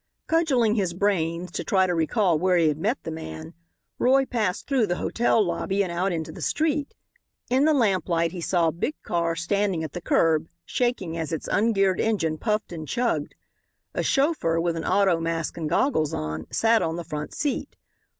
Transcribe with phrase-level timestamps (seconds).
[0.25, 3.53] Cudgelling his brains to try to recall where he had met the man,
[3.99, 6.95] Roy passed through the hotel lobby and out into the street.
[7.51, 11.47] In the lamplight he saw a big car standing at the curb, shaking as its
[11.49, 13.35] ungeared engine puffed and chugged.
[13.93, 17.75] A chauffeur, with an auto mask and goggles on, sat on the front seat.